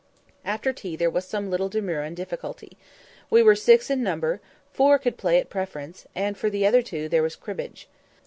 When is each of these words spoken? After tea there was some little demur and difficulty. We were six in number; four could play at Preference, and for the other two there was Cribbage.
After 0.43 0.73
tea 0.73 0.95
there 0.95 1.11
was 1.11 1.27
some 1.27 1.51
little 1.51 1.69
demur 1.69 2.01
and 2.01 2.17
difficulty. 2.17 2.75
We 3.29 3.43
were 3.43 3.55
six 3.55 3.87
in 3.91 4.01
number; 4.01 4.41
four 4.73 4.97
could 4.97 5.15
play 5.15 5.39
at 5.39 5.51
Preference, 5.51 6.07
and 6.15 6.35
for 6.35 6.49
the 6.49 6.65
other 6.65 6.81
two 6.81 7.07
there 7.07 7.21
was 7.21 7.35
Cribbage. 7.35 7.87